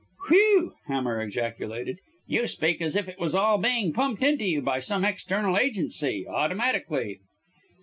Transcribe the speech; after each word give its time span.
"Whew!" 0.29 0.73
Hamar 0.87 1.21
ejaculated. 1.21 1.99
"You 2.25 2.47
speak 2.47 2.81
as 2.81 2.95
if 2.95 3.07
it 3.07 3.19
was 3.19 3.35
all 3.35 3.59
being 3.59 3.93
pumped 3.93 4.23
into 4.23 4.45
you 4.45 4.59
by 4.59 4.79
some 4.79 5.05
external 5.05 5.59
agency 5.59 6.25
automatically." 6.27 7.19